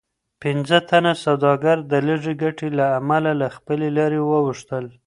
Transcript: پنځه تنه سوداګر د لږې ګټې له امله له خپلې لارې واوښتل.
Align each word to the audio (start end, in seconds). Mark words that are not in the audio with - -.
پنځه 0.43 0.77
تنه 0.89 1.13
سوداګر 1.23 1.77
د 1.91 1.93
لږې 2.07 2.33
ګټې 2.43 2.69
له 2.77 2.85
امله 2.99 3.31
له 3.41 3.47
خپلې 3.55 3.87
لارې 3.97 4.19
واوښتل. 4.23 4.85